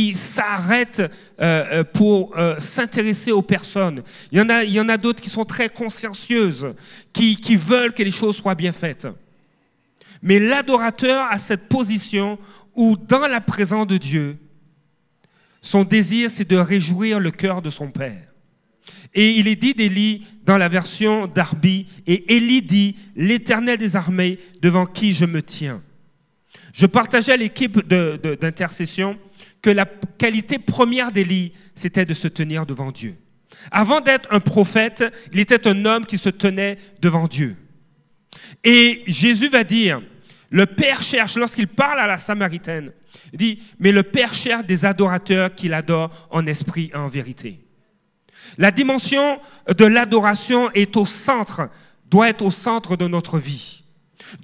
qui 0.00 0.14
s'arrêtent 0.14 1.02
euh, 1.42 1.84
pour 1.84 2.34
s'intéresser 2.58 3.32
aux 3.32 3.42
personnes. 3.42 4.02
Il 4.32 4.38
y 4.38 4.40
en 4.40 4.48
a, 4.48 4.64
il 4.64 4.72
y 4.72 4.80
en 4.80 4.88
a 4.88 4.96
d'autres 4.96 5.22
qui 5.22 5.28
sont 5.28 5.44
très 5.44 5.68
consciencieuses, 5.68 6.72
qui, 7.12 7.36
qui 7.36 7.56
veulent 7.56 7.92
que 7.92 8.02
les 8.02 8.10
choses 8.10 8.36
soient 8.36 8.54
bien 8.54 8.72
faites. 8.72 9.06
Mais 10.22 10.38
l'adorateur 10.38 11.26
a 11.30 11.38
cette 11.38 11.68
position 11.68 12.38
où, 12.74 12.96
dans 12.96 13.26
la 13.26 13.42
présence 13.42 13.86
de 13.86 13.98
Dieu, 13.98 14.38
son 15.60 15.84
désir, 15.84 16.30
c'est 16.30 16.48
de 16.48 16.56
réjouir 16.56 17.20
le 17.20 17.30
cœur 17.30 17.60
de 17.60 17.68
son 17.68 17.90
Père. 17.90 18.32
Et 19.12 19.32
il 19.32 19.48
est 19.48 19.56
dit 19.56 19.74
d'Élie 19.74 20.24
dans 20.46 20.56
la 20.56 20.70
version 20.70 21.26
d'Arbi, 21.26 21.86
et 22.06 22.36
Élie 22.36 22.62
dit, 22.62 22.96
l'Éternel 23.16 23.76
des 23.76 23.96
armées, 23.96 24.38
devant 24.62 24.86
qui 24.86 25.12
je 25.12 25.26
me 25.26 25.42
tiens. 25.42 25.82
Je 26.72 26.86
partageais 26.86 27.32
à 27.32 27.36
l'équipe 27.36 27.86
d'intercession 27.86 29.18
que 29.62 29.70
la 29.70 29.84
qualité 29.84 30.58
première 30.58 31.12
d'Élie, 31.12 31.52
c'était 31.74 32.06
de 32.06 32.14
se 32.14 32.28
tenir 32.28 32.66
devant 32.66 32.92
Dieu. 32.92 33.16
Avant 33.70 34.00
d'être 34.00 34.32
un 34.32 34.40
prophète, 34.40 35.04
il 35.32 35.40
était 35.40 35.66
un 35.66 35.84
homme 35.84 36.06
qui 36.06 36.18
se 36.18 36.28
tenait 36.28 36.78
devant 37.00 37.26
Dieu. 37.26 37.56
Et 38.64 39.02
Jésus 39.06 39.48
va 39.48 39.64
dire, 39.64 40.00
le 40.50 40.66
Père 40.66 41.02
cherche, 41.02 41.36
lorsqu'il 41.36 41.68
parle 41.68 42.00
à 42.00 42.06
la 42.06 42.18
Samaritaine, 42.18 42.92
il 43.32 43.38
dit, 43.38 43.62
mais 43.78 43.92
le 43.92 44.02
Père 44.02 44.34
cherche 44.34 44.64
des 44.64 44.84
adorateurs 44.84 45.54
qui 45.54 45.68
l'adorent 45.68 46.28
en 46.30 46.46
esprit 46.46 46.90
et 46.92 46.96
en 46.96 47.08
vérité. 47.08 47.64
La 48.58 48.70
dimension 48.70 49.38
de 49.68 49.84
l'adoration 49.84 50.70
est 50.72 50.96
au 50.96 51.06
centre, 51.06 51.68
doit 52.06 52.28
être 52.28 52.42
au 52.42 52.50
centre 52.50 52.96
de 52.96 53.06
notre 53.06 53.38
vie. 53.38 53.84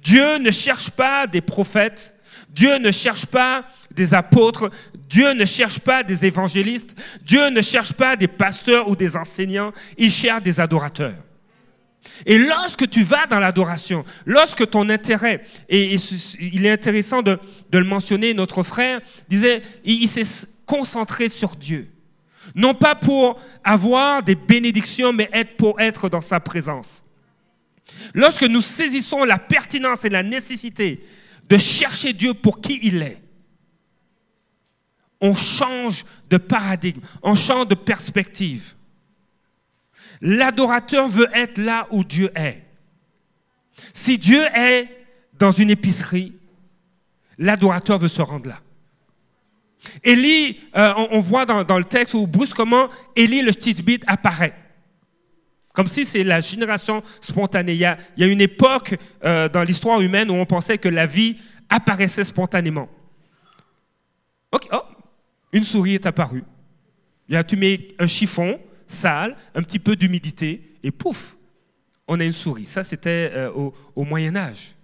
Dieu 0.03 0.37
ne 0.37 0.51
cherche 0.51 0.89
pas 0.89 1.27
des 1.27 1.41
prophètes, 1.41 2.15
Dieu 2.49 2.77
ne 2.77 2.91
cherche 2.91 3.25
pas 3.25 3.65
des 3.97 4.13
apôtres, 4.13 4.69
Dieu 5.09 5.33
ne 5.33 5.43
cherche 5.43 5.79
pas 5.79 6.03
des 6.03 6.25
évangélistes, 6.25 6.95
Dieu 7.23 7.49
ne 7.49 7.61
cherche 7.61 7.91
pas 7.91 8.15
des 8.15 8.27
pasteurs 8.27 8.87
ou 8.87 8.95
des 8.95 9.17
enseignants, 9.17 9.73
il 9.97 10.11
cherche 10.11 10.43
des 10.43 10.59
adorateurs. 10.61 11.15
Et 12.25 12.37
lorsque 12.37 12.89
tu 12.89 13.03
vas 13.03 13.25
dans 13.25 13.39
l'adoration, 13.39 14.05
lorsque 14.25 14.69
ton 14.69 14.89
intérêt, 14.89 15.43
et, 15.67 15.97
il 16.39 16.65
est 16.65 16.71
intéressant 16.71 17.21
de, 17.21 17.39
le 17.73 17.83
mentionner, 17.83 18.33
notre 18.33 18.63
frère 18.63 19.01
disait, 19.27 19.61
il 19.83 20.07
s'est 20.07 20.47
concentré 20.65 21.27
sur 21.27 21.55
Dieu. 21.55 21.89
Non 22.55 22.73
pas 22.73 22.95
pour 22.95 23.39
avoir 23.63 24.23
des 24.23 24.35
bénédictions, 24.35 25.11
mais 25.11 25.29
être 25.33 25.57
pour 25.57 25.79
être 25.81 26.07
dans 26.07 26.21
sa 26.21 26.39
présence. 26.39 27.03
Lorsque 28.13 28.43
nous 28.43 28.61
saisissons 28.61 29.23
la 29.23 29.39
pertinence 29.39 30.05
et 30.05 30.09
la 30.09 30.23
nécessité 30.23 31.03
de 31.49 31.57
chercher 31.57 32.13
Dieu 32.13 32.33
pour 32.33 32.61
qui 32.61 32.79
il 32.83 33.01
est, 33.01 33.21
on 35.21 35.35
change 35.35 36.05
de 36.29 36.37
paradigme, 36.37 37.01
on 37.21 37.35
change 37.35 37.67
de 37.67 37.75
perspective. 37.75 38.73
L'adorateur 40.21 41.07
veut 41.07 41.29
être 41.33 41.57
là 41.57 41.87
où 41.91 42.03
Dieu 42.03 42.31
est. 42.35 42.63
Si 43.93 44.17
Dieu 44.17 44.43
est 44.55 44.89
dans 45.33 45.51
une 45.51 45.69
épicerie, 45.69 46.33
l'adorateur 47.37 47.99
veut 47.99 48.07
se 48.07 48.21
rendre 48.21 48.49
là. 48.49 48.59
Élie, 50.03 50.59
euh, 50.75 50.93
on, 51.11 51.19
voit 51.19 51.45
dans, 51.45 51.77
le 51.77 51.83
texte 51.83 52.13
où 52.13 52.25
brusquement, 52.25 52.89
Élie 53.15 53.41
le 53.41 53.51
bit 53.83 54.03
apparaît. 54.07 54.55
Comme 55.73 55.87
si 55.87 56.05
c'est 56.05 56.23
la 56.23 56.41
génération 56.41 57.03
spontanée. 57.21 57.73
Il 57.73 57.77
y 57.77 57.85
a, 57.85 57.97
une 58.17 58.41
époque 58.41 58.95
euh, 59.23 59.47
dans 59.47 59.63
l'histoire 59.63 60.01
humaine 60.01 60.31
où 60.31 60.33
on 60.33 60.45
pensait 60.45 60.79
que 60.79 60.89
la 60.89 61.05
vie 61.05 61.37
apparaissait 61.69 62.23
spontanément. 62.23 62.89
Ok, 64.51 64.67
oh, 64.71 64.81
une 65.53 65.63
souris 65.63 65.95
est 65.95 66.05
apparue. 66.05 66.43
Tu 67.47 67.55
mets 67.55 67.89
un 67.99 68.07
chiffon 68.07 68.59
sale, 68.87 69.35
un 69.53 69.61
petit 69.61 69.79
peu 69.79 69.95
d'humidité, 69.95 70.75
et 70.83 70.91
pouf, 70.91 71.35
on 72.07 72.19
a 72.19 72.23
une 72.23 72.33
souris. 72.33 72.65
Ça, 72.65 72.83
c'était 72.83 73.31
euh, 73.33 73.51
au, 73.51 73.73
au 73.95 74.03
Moyen 74.05 74.35
Âge. 74.35 74.77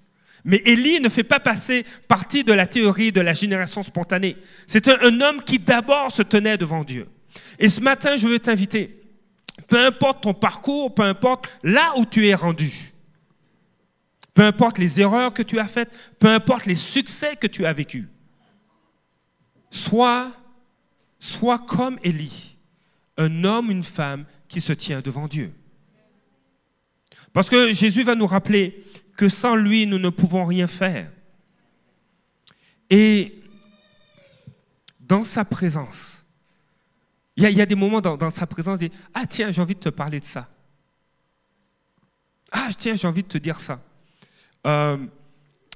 Mais 0.43 0.61
Élie 0.65 0.99
ne 0.99 1.09
fait 1.09 1.23
pas 1.23 1.39
passer 1.39 1.85
partie 2.07 2.43
de 2.43 2.51
la 2.51 2.67
théorie 2.67 3.11
de 3.11 3.21
la 3.21 3.33
génération 3.33 3.81
spontanée. 3.81 4.35
C'est 4.67 4.87
un, 4.89 5.21
homme 5.21 5.41
qui 5.41 5.57
d'abord 5.57 6.11
se 6.11 6.21
tenait 6.21 6.57
devant 6.57 6.83
Dieu. 6.83 7.07
Et 7.59 7.69
ce 7.69 7.79
matin, 7.79 8.17
je 8.17 8.27
veux 8.27 8.39
t'inviter, 8.39 9.01
peu 9.67 9.79
importe 9.79 10.23
ton 10.23 10.33
parcours, 10.33 10.93
peu 10.93 11.03
importe 11.03 11.49
là 11.63 11.93
où 11.97 12.05
tu 12.05 12.27
es 12.27 12.35
rendu, 12.35 12.93
peu 14.33 14.43
importe 14.43 14.77
les 14.77 14.99
erreurs 14.99 15.33
que 15.33 15.43
tu 15.43 15.59
as 15.59 15.67
faites, 15.67 15.91
peu 16.19 16.27
importe 16.27 16.65
les 16.65 16.75
succès 16.75 17.35
que 17.37 17.47
tu 17.47 17.65
as 17.65 17.73
vécus, 17.73 18.05
sois, 19.71 20.31
sois 21.23 21.59
comme 21.59 21.97
Élie, 22.03 22.57
un 23.15 23.45
homme, 23.45 23.71
une 23.71 23.83
femme 23.83 24.25
qui 24.49 24.59
se 24.59 24.73
tient 24.73 24.99
devant 24.99 25.27
Dieu. 25.27 25.53
Parce 27.31 27.49
que 27.49 27.71
Jésus 27.71 28.03
va 28.03 28.13
nous 28.13 28.27
rappeler 28.27 28.85
que 29.15 29.29
sans 29.29 29.55
lui, 29.55 29.87
nous 29.87 29.99
ne 29.99 30.09
pouvons 30.09 30.43
rien 30.43 30.67
faire. 30.67 31.09
Et 32.89 33.41
dans 34.99 35.23
sa 35.23 35.45
présence, 35.45 36.25
il 37.37 37.49
y, 37.49 37.61
a 37.61 37.65
des 37.65 37.75
moments 37.75 38.01
dans, 38.01 38.29
sa 38.29 38.45
présence, 38.45 38.77
dit, 38.77 38.91
ah 39.13 39.25
tiens, 39.25 39.49
j'ai 39.49 39.61
envie 39.61 39.75
de 39.75 39.79
te 39.79 39.89
parler 39.89 40.19
de 40.19 40.25
ça. 40.25 40.49
Ah 42.51 42.69
tiens, 42.77 42.95
j'ai 42.95 43.07
envie 43.07 43.23
de 43.23 43.29
te 43.29 43.37
dire 43.37 43.59
ça. 43.59 43.81
Euh, 44.67 44.97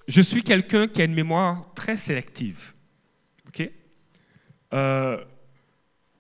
je 0.08 0.22
suis 0.22 0.44
quelqu'un 0.44 0.88
qui 0.88 1.02
a 1.02 1.06
une 1.06 1.16
mémoire 1.16 1.74
très 1.74 1.98
sélective. 1.98 2.74
OK? 3.48 3.72
Euh, 4.74 5.24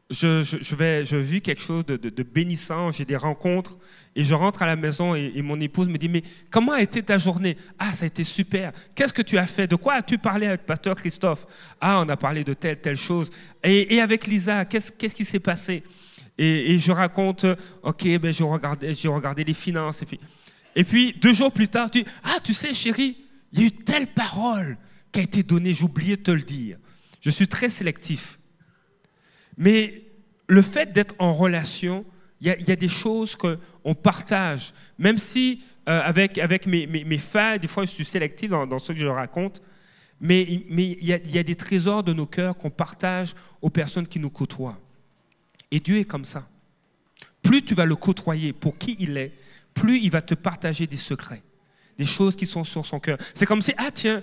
je, 0.10 0.76
vais, 0.76 1.06
je 1.06 1.18
vis 1.18 1.42
quelque 1.42 1.62
chose 1.62 1.86
de, 1.86 2.24
bénissant, 2.24 2.92
j'ai 2.92 3.04
des 3.04 3.18
rencontres, 3.18 3.78
et 4.16 4.24
je 4.24 4.34
rentre 4.34 4.62
à 4.62 4.66
la 4.66 4.76
maison 4.76 5.16
et, 5.16 5.42
mon 5.42 5.60
épouse 5.60 5.90
me 5.90 5.98
dit, 5.98 6.08
mais 6.08 6.24
comment 6.50 6.72
a 6.72 6.82
été 6.82 7.04
ta 7.04 7.18
journée? 7.18 7.58
Ah, 7.78 7.94
ça 7.94 8.06
a 8.06 8.08
été 8.08 8.24
super. 8.24 8.72
Qu'est-ce 8.96 9.14
que 9.14 9.22
tu 9.22 9.38
as 9.38 9.46
fait? 9.46 9.68
De 9.68 9.76
quoi 9.76 9.96
as-tu 9.96 10.18
parlé 10.18 10.48
avec 10.48 10.66
Pasteur 10.66 10.96
Christophe? 10.96 11.46
Ah, 11.82 12.02
on 12.06 12.10
a 12.10 12.16
parlé 12.16 12.44
de 12.44 12.54
telle, 12.54 12.80
telle 12.80 12.96
chose. 12.96 13.32
Et, 13.64 14.00
avec 14.00 14.28
Lisa, 14.28 14.66
qu'est-ce, 14.66 14.92
qui 14.92 15.26
s'est 15.26 15.40
passé? 15.40 15.84
Et, 16.38 16.80
je 16.80 16.92
raconte, 16.92 17.46
ok, 17.84 18.18
ben, 18.20 18.32
j'ai 18.32 18.44
regardé, 18.44 19.44
les 19.44 19.54
finances. 19.54 20.02
Et 20.04 20.06
puis, 20.06 20.20
et 20.76 20.84
puis, 20.84 21.14
deux 21.14 21.34
jours 21.34 21.52
plus 21.52 21.68
tard, 21.68 21.92
tu 21.92 22.04
dis, 22.04 22.10
ah, 22.24 22.38
tu 22.44 22.54
sais, 22.54 22.74
chérie, 22.74 23.18
il 23.52 23.60
y 23.60 23.64
a 23.64 23.66
eu 23.68 23.72
telle 23.72 24.08
parole 24.08 24.78
qui 25.12 25.20
a 25.20 25.24
été 25.24 25.44
donnée, 25.44 25.74
oublié 25.82 26.16
de 26.16 26.22
te 26.22 26.32
le 26.32 26.44
dire. 26.44 26.78
Je 27.20 27.30
suis 27.30 27.48
très 27.48 27.70
sélectif. 27.70 28.38
Mais 29.58 30.04
le 30.48 30.62
fait 30.62 30.92
d'être 30.92 31.16
en 31.20 31.34
relation, 31.34 32.06
il 32.40 32.48
y, 32.48 32.72
a 32.72 32.76
des 32.76 32.90
choses 32.90 33.36
qu'on 33.36 33.96
partage. 33.96 34.74
Même 35.00 35.18
si, 35.18 35.64
euh, 35.90 36.02
avec, 36.04 36.38
avec 36.38 36.68
mes, 36.68 36.86
mes, 36.86 37.04
des 37.06 37.68
fois 37.68 37.86
je 37.86 37.90
suis 37.90 38.06
sélectif 38.06 38.52
dans, 38.52 38.80
ce 38.80 38.92
que 38.92 39.00
je 39.00 39.08
raconte, 39.08 39.62
mais 40.22 40.44
il 40.44 41.04
y, 41.04 41.40
a, 41.40 41.44
des 41.44 41.56
trésors 41.56 42.04
de 42.04 42.14
nos 42.14 42.28
cœurs 42.28 42.56
qu'on 42.58 42.70
partage 42.70 43.34
aux 43.62 43.70
personnes 43.70 44.08
qui 44.08 44.20
nous 44.20 44.30
côtoient. 44.30 44.80
Et 45.72 45.80
Dieu 45.80 45.98
est 45.98 46.06
comme 46.06 46.26
ça. 46.26 46.48
Plus 47.42 47.64
tu 47.64 47.74
vas 47.74 47.86
le 47.86 47.96
côtoyer 47.96 48.54
pour 48.54 48.78
qui 48.78 48.96
il 49.00 49.18
est, 49.18 49.34
plus 49.74 50.00
il 50.00 50.12
va 50.12 50.22
te 50.22 50.36
partager 50.36 50.86
des 50.86 50.98
secrets, 50.98 51.42
des 51.98 52.06
choses 52.06 52.36
qui 52.36 52.46
sont 52.46 52.64
sur 52.64 52.86
son 52.86 53.00
cœur. 53.00 53.18
C'est 53.34 53.46
comme 53.46 53.62
si, 53.62 53.74
ah 53.78 53.90
tiens, 53.92 54.22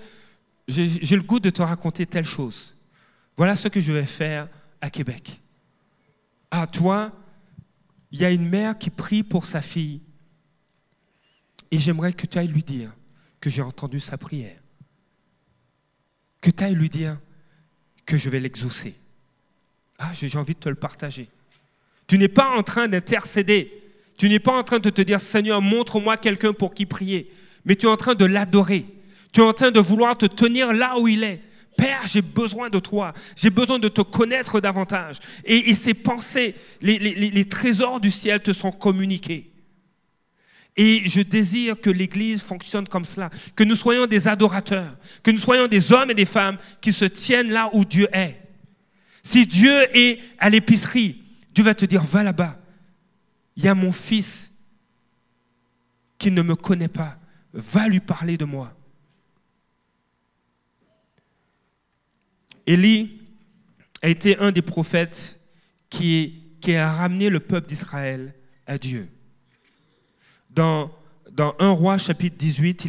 j'ai 0.69 1.16
le 1.16 1.22
goût 1.22 1.41
de 1.41 1.51
te 1.51 1.62
raconter 1.62 2.06
telle 2.06 2.25
chose. 2.25 2.77
Voilà 3.37 3.56
ce 3.56 3.66
que 3.66 3.81
je 3.81 3.93
vais 3.93 4.06
faire 4.06 4.49
à 4.84 4.91
Québec. 4.91 5.41
Ah, 6.50 6.67
toi, 6.67 7.11
il 8.12 8.21
y 8.21 8.25
a 8.27 8.31
une 8.31 8.47
mère 8.47 8.78
qui 8.78 8.91
prie 8.91 9.22
pour 9.22 9.47
sa 9.47 9.62
fille. 9.62 10.03
Et 11.71 11.78
j'aimerais 11.78 12.12
que 12.12 12.27
tu 12.27 12.37
ailles 12.37 12.49
lui 12.49 12.62
dire 12.62 12.93
que 13.41 13.49
j'ai 13.49 13.62
entendu 13.62 13.99
sa 13.99 14.19
prière. 14.19 14.61
Que 16.43 16.50
tu 16.50 16.62
ailles 16.62 16.75
lui 16.75 16.91
dire 16.91 17.19
que 18.05 18.19
je 18.19 18.28
vais 18.28 18.41
l'exaucer. 18.41 18.95
Ah, 19.99 20.12
j'ai 20.12 20.37
envie 20.37 20.53
de 20.53 20.60
te 20.60 20.69
le 20.69 20.75
partager. 20.75 21.30
Tu 22.07 22.19
n'es 22.19 22.28
pas 22.28 22.54
en 22.54 22.63
train 22.63 22.87
d'intercéder. 22.87 23.72
Tu 24.19 24.28
n'es 24.28 24.39
pas 24.39 24.53
en 24.53 24.65
train 24.65 24.80
de 24.80 24.91
te 24.91 25.01
dire, 25.01 25.22
Seigneur, 25.22 25.63
montre-moi 25.63 26.19
quelqu'un 26.19 26.53
pour 26.53 26.75
qui 26.75 26.84
prier. 26.84 27.33
Mais 27.65 27.75
tu 27.75 27.87
es 27.87 27.89
en 27.89 27.97
train 27.97 28.15
de 28.15 28.27
l'adorer. 28.27 28.84
Tu 29.33 29.41
es 29.41 29.45
en 29.45 29.54
train 29.54 29.71
de 29.71 29.80
vouloir 29.80 30.19
te 30.19 30.27
tenir 30.27 30.75
là 30.75 30.98
où 30.98 31.09
il 31.09 31.25
est. 31.25 31.41
Père, 31.76 32.06
j'ai 32.06 32.22
besoin 32.22 32.71
de 32.71 32.78
toi, 32.78 33.12
j'ai 33.36 33.50
besoin 33.50 33.78
de 33.78 33.88
te 33.88 34.00
connaître 34.00 34.60
davantage. 34.60 35.18
Et, 35.44 35.74
ces 35.74 35.94
pensées, 35.94 36.54
les, 36.80 37.44
trésors 37.47 38.00
du 38.00 38.10
ciel 38.10 38.41
te 38.41 38.53
sont 38.53 38.72
communiqués. 38.72 39.50
Et 40.76 41.09
je 41.09 41.21
désire 41.21 41.80
que 41.80 41.91
l'Église 41.91 42.42
fonctionne 42.42 42.88
comme 42.88 43.04
cela, 43.04 43.30
que 43.54 43.62
nous 43.62 43.76
soyons 43.76 44.06
des 44.06 44.26
adorateurs, 44.26 44.97
que 45.22 45.30
nous 45.30 45.38
soyons 45.38 45.68
des 45.68 45.92
hommes 45.92 46.10
et 46.10 46.15
des 46.15 46.24
femmes 46.24 46.59
qui 46.80 46.92
se 46.92 47.04
tiennent 47.04 47.50
là 47.50 47.71
où 47.72 47.84
Dieu 47.84 48.09
est. 48.12 48.41
Si 49.22 49.47
Dieu 49.47 49.86
est 49.97 50.18
à 50.38 50.50
l'épicerie, 50.50 51.22
Dieu 51.54 51.65
va 51.65 51.74
te 51.74 51.86
dire, 51.86 52.03
va 52.03 52.22
là-bas. 52.22 52.59
Il 53.56 53.65
y 53.65 53.68
a 53.68 53.74
mon 53.74 53.92
fils 53.92 54.53
qui 56.18 56.30
ne 56.30 56.42
me 56.42 56.56
connaît 56.56 56.88
pas. 56.88 57.18
Va 57.53 57.86
lui 57.86 58.00
parler 58.00 58.36
de 58.36 58.44
moi. 58.44 58.74
Élie 62.66 63.21
a 64.03 64.09
été 64.09 64.39
un 64.39 64.53
des 64.53 64.63
prophètes 64.63 65.39
qui, 65.91 66.41
a 66.66 66.93
ramené 66.93 67.28
le 67.28 67.41
peuple 67.41 67.69
d'Israël 67.69 68.34
à 68.66 68.78
Dieu. 68.78 69.09
Dans, 70.51 70.91
dans 71.31 71.55
1 71.59 71.71
roi 71.71 71.99
chapitre 71.99 72.37
18, 72.39 72.89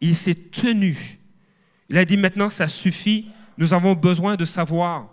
il, 0.00 0.16
s'est 0.16 0.34
tenu. 0.34 1.18
Il 1.88 1.98
a 1.98 2.04
dit 2.04 2.16
maintenant 2.16 2.48
ça 2.48 2.68
suffit, 2.68 3.28
nous 3.58 3.72
avons 3.72 3.94
besoin 3.94 4.36
de 4.36 4.44
savoir 4.44 5.08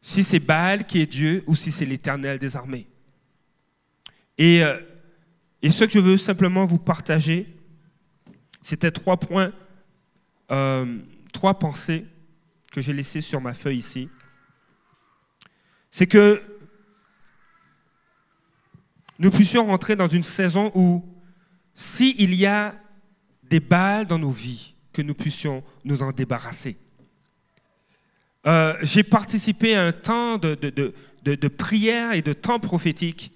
si 0.00 0.24
c'est 0.24 0.40
Baal 0.40 0.86
qui 0.86 1.00
est 1.00 1.06
Dieu 1.06 1.44
ou 1.46 1.54
si 1.54 1.70
c'est 1.70 1.84
l'Éternel 1.84 2.38
des 2.38 2.56
armées. 2.56 2.86
Et, 4.38 4.64
euh, 4.64 4.78
ce 5.62 5.84
que 5.84 5.92
je 5.92 5.98
veux 5.98 6.16
simplement 6.16 6.64
vous 6.64 6.78
partager, 6.78 7.54
c'était 8.62 8.90
trois 8.90 9.18
points, 9.18 9.52
euh, 10.50 10.98
trois 11.32 11.58
pensées 11.58 12.06
que 12.70 12.80
j'ai 12.80 12.92
laissées 12.92 13.20
sur 13.20 13.40
ma 13.40 13.54
feuille 13.54 13.78
ici. 13.78 14.08
C'est 15.90 16.06
que 16.06 16.42
nous 19.18 19.30
puissions 19.30 19.66
rentrer 19.66 19.96
dans 19.96 20.08
une 20.08 20.22
saison 20.22 20.70
où, 20.74 21.04
s'il 21.74 22.34
y 22.34 22.46
a 22.46 22.74
des 23.42 23.60
balles 23.60 24.06
dans 24.06 24.18
nos 24.18 24.30
vies, 24.30 24.74
que 24.92 25.02
nous 25.02 25.14
puissions 25.14 25.62
nous 25.84 26.02
en 26.02 26.12
débarrasser. 26.12 26.76
Euh, 28.46 28.74
j'ai 28.82 29.02
participé 29.02 29.74
à 29.74 29.84
un 29.84 29.92
temps 29.92 30.38
de, 30.38 30.54
de, 30.54 31.48
prière 31.48 32.12
et 32.12 32.22
de 32.22 32.32
temps 32.32 32.58
prophétique. 32.58 33.32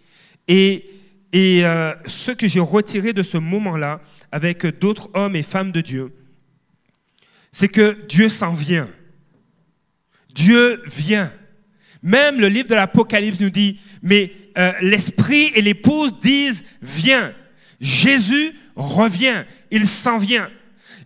Et, 0.48 0.90
et 1.32 1.66
euh, 1.66 1.94
ce 2.06 2.30
que 2.30 2.48
j'ai 2.48 2.60
retiré 2.60 3.12
de 3.12 3.22
ce 3.22 3.36
moment-là, 3.36 4.00
avec 4.32 4.66
d'autres 4.78 5.10
hommes 5.14 5.36
et 5.36 5.42
femmes 5.42 5.72
de 5.72 5.80
Dieu, 5.80 6.12
c'est 7.52 7.68
que 7.68 8.04
Dieu 8.06 8.28
s'en 8.28 8.54
vient. 8.54 8.88
Dieu 10.34 10.82
vient. 10.86 11.32
Même 12.02 12.40
le 12.40 12.48
livre 12.48 12.68
de 12.68 12.74
l'Apocalypse 12.74 13.40
nous 13.40 13.50
dit, 13.50 13.80
mais 14.02 14.32
euh, 14.58 14.72
l'Esprit 14.80 15.52
et 15.54 15.62
l'épouse 15.62 16.18
disent, 16.20 16.64
viens. 16.82 17.32
Jésus 17.80 18.54
revient, 18.76 19.44
il 19.70 19.86
s'en 19.86 20.18
vient. 20.18 20.50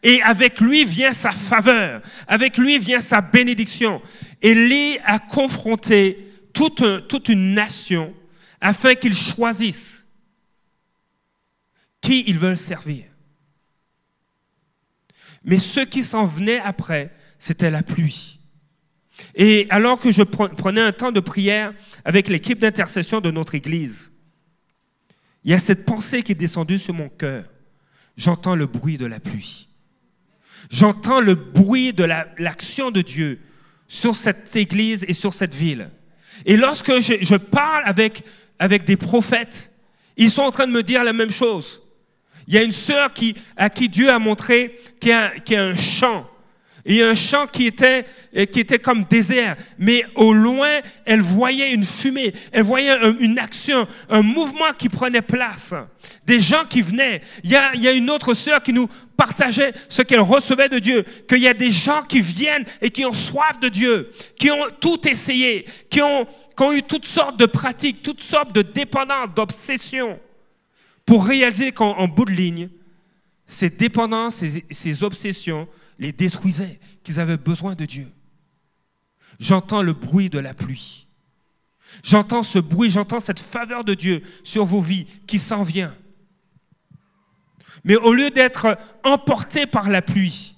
Et 0.03 0.23
avec 0.23 0.61
lui 0.61 0.85
vient 0.85 1.13
sa 1.13 1.33
faveur, 1.33 2.03
avec 2.27 2.57
lui 2.57 2.79
vient 2.79 3.01
sa 3.01 3.21
bénédiction. 3.21 4.01
Et 4.43 4.99
a 5.05 5.19
confronté 5.19 6.27
toute, 6.53 7.09
toute 7.09 7.29
une 7.29 7.55
nation 7.55 8.15
afin 8.61 8.95
qu'ils 8.95 9.17
choisissent 9.17 10.07
qui 12.01 12.25
ils 12.27 12.39
veulent 12.39 12.57
servir. 12.57 13.05
Mais 15.45 15.59
ce 15.59 15.81
qui 15.81 16.05
s'en 16.05 16.27
venait 16.27 16.61
après, 16.61 17.13
c'était 17.39 17.71
la 17.71 17.83
pluie. 17.83 18.38
Et 19.35 19.67
alors 19.71 19.99
que 19.99 20.13
je 20.13 20.23
prenais 20.23 20.81
un 20.81 20.93
temps 20.93 21.13
de 21.13 21.21
prière 21.21 21.73
avec 22.05 22.29
l'équipe 22.29 22.59
d'intercession 22.59 23.21
de 23.21 23.31
notre 23.31 23.55
Église, 23.55 24.13
il 25.45 25.51
y 25.51 25.55
a 25.55 25.61
cette 25.61 25.85
pensée 25.85 26.23
qui 26.23 26.33
est 26.33 26.37
descendue 26.37 26.79
sur 26.79 26.95
mon 26.95 27.09
cœur. 27.09 27.45
J'entends 28.17 28.57
le 28.57 28.67
bruit 28.67 28.99
de 28.99 29.07
la 29.07 29.21
pluie. 29.21 29.69
J'entends 30.71 31.21
le 31.21 31.35
bruit 31.35 31.93
de 31.93 32.05
l'action 32.05 32.91
de 32.91 33.01
Dieu 33.01 33.41
sur 33.87 34.17
cette 34.17 34.55
église 34.57 35.05
et 35.09 35.15
sur 35.15 35.35
cette 35.35 35.55
ville. 35.55 35.91
Et 36.45 36.57
lorsque 36.57 37.01
je, 37.01 37.37
parle 37.37 37.83
avec, 37.87 38.85
des 38.85 38.97
prophètes, 38.97 39.73
ils 40.17 40.31
sont 40.31 40.43
en 40.43 40.51
train 40.51 40.67
de 40.67 40.73
me 40.73 40.83
dire 40.83 41.05
la 41.05 41.13
même 41.13 41.31
chose. 41.31 41.81
Il 42.47 42.55
y 42.55 42.59
a 42.59 42.63
une 42.63 42.73
sœur 42.73 43.13
à 43.57 43.71
qui 43.71 43.89
Dieu 43.89 44.11
a 44.11 44.19
montré 44.19 44.79
qu'il 45.01 45.11
y, 45.11 45.55
a 45.55 45.65
un 45.65 45.77
chant 45.77 46.29
il 46.85 46.97
y 46.97 47.03
a 47.03 47.09
un 47.09 47.15
champ 47.15 47.47
qui 47.47 47.67
était, 47.67 48.07
euh, 48.37 48.45
qui 48.45 48.61
était 48.61 48.79
comme 48.79 49.05
désert, 49.05 49.57
mais 49.79 50.05
au 50.15 50.33
loin, 50.33 50.81
elle 51.05 51.21
voyait 51.21 51.73
une 51.73 51.85
fumée, 51.85 52.33
elle 52.53 52.63
voyait 52.63 52.97
une 53.21 53.39
action, 53.39 53.87
un 54.09 54.23
mouvement 54.23 54.73
qui 54.77 54.89
prenait 54.89 55.23
place, 55.23 55.75
des 56.25 56.41
gens 56.41 56.65
qui 56.65 56.83
venaient. 56.83 57.21
Il 57.43 57.51
y 57.51 57.57
a, 57.57 57.93
une 57.93 58.11
autre 58.11 58.35
sœur 58.35 58.63
qui 58.63 58.73
nous 58.73 58.89
partageait 59.17 59.73
ce 59.89 60.03
qu'elle 60.03 60.21
recevait 60.21 60.69
de 60.69 60.79
Dieu, 60.79 61.05
qu'il 61.29 61.41
y 61.41 61.49
a 61.49 61.55
des 61.55 61.73
gens 61.73 62.03
qui 62.03 62.21
viennent 62.21 62.65
et 62.81 62.91
qui 62.91 63.05
ont 63.05 63.13
soif 63.13 63.59
de 63.61 63.69
Dieu, 63.69 64.13
qui 64.39 64.51
ont 64.51 64.67
tout 64.81 65.07
essayé, 65.09 65.67
qui 65.91 66.01
ont, 66.01 66.27
qui 66.57 66.63
ont 66.63 66.73
eu 66.73 66.83
toutes 66.83 67.07
sortes 67.07 67.39
de 67.39 67.47
pratiques, 67.47 68.03
toutes 68.03 68.23
sortes 68.23 68.55
de 68.55 68.63
dépendances, 68.63 69.35
d'obsessions, 69.35 70.19
pour 71.05 71.27
réaliser 71.27 71.73
qu'en 71.73 72.07
bout 72.07 72.27
de 72.27 72.33
ligne, 72.33 72.69
ces 73.47 73.71
dépendances, 73.71 74.37
ces, 74.37 74.65
ces 74.71 75.03
obsessions, 75.03 75.67
les 75.99 76.13
détruisaient, 76.13 76.79
qu'ils 77.03 77.21
avaient 77.21 77.37
besoin 77.37 77.75
de 77.75 77.85
Dieu. 77.85 78.09
J'entends 79.41 79.83
le 79.83 79.93
bruit 79.93 80.31
de 80.31 80.39
la 80.39 80.55
pluie. 80.55 81.07
J'entends 82.03 82.43
ce 82.43 82.59
bruit, 82.59 82.91
j'entends 82.91 83.21
cette 83.21 83.41
faveur 83.41 83.85
de 83.85 83.95
Dieu 83.95 84.23
sur 84.43 84.65
vos 84.65 84.81
vies 84.81 85.07
qui 85.27 85.39
s'en 85.39 85.63
vient. 85.63 85.95
Mais 87.85 87.97
au 87.97 88.13
lieu 88.13 88.31
d'être 88.31 88.79
emportés 89.05 89.67
par 89.67 89.89
la 89.89 90.03
pluie, 90.03 90.57